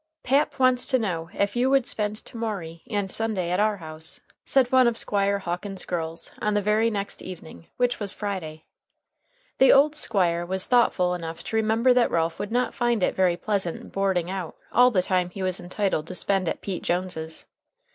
"Pap 0.23 0.57
wants 0.57 0.87
to 0.87 0.97
know 0.97 1.29
ef 1.31 1.55
you 1.55 1.69
would 1.69 1.85
spend 1.85 2.15
to 2.17 2.35
morry 2.35 2.81
and 2.89 3.11
Sunday 3.11 3.51
at 3.51 3.59
our 3.59 3.77
house?" 3.77 4.19
said 4.43 4.71
one 4.71 4.87
of 4.87 4.97
Squire 4.97 5.37
Hawkins's 5.37 5.85
girls, 5.85 6.31
on 6.41 6.55
the 6.55 6.61
very 6.63 6.89
next 6.89 7.21
evening, 7.21 7.67
which 7.77 7.99
was 7.99 8.11
Friday. 8.11 8.65
The 9.59 9.71
old 9.71 9.95
Squire 9.95 10.43
was 10.43 10.65
thoughtful 10.65 11.13
enough 11.13 11.43
to 11.43 11.55
remember 11.55 11.93
that 11.93 12.09
Ralph 12.09 12.39
would 12.39 12.51
not 12.51 12.73
find 12.73 13.03
it 13.03 13.15
very 13.15 13.37
pleasant 13.37 13.91
"boarding 13.91 14.31
out" 14.31 14.55
all 14.71 14.89
the 14.89 15.03
time 15.03 15.29
he 15.29 15.43
was 15.43 15.59
entitled 15.59 16.07
to 16.07 16.15
spend 16.15 16.49
at 16.49 16.61
Pete 16.61 16.81
Jones's. 16.81 17.45